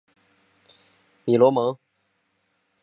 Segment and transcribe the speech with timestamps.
[1.25, 1.77] 米罗蒙。